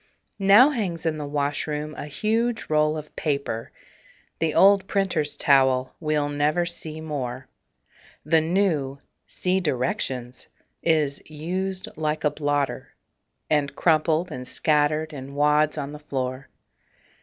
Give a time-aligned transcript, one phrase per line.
[0.39, 3.71] Now hangs in the washroom a huge roll of paper
[4.39, 7.47] The old printer's towel we'll never see more.
[8.25, 10.47] The new (see directions)
[10.81, 12.95] is "used like a blotter,"
[13.47, 16.49] And crumpled and scattered in wads on the floor.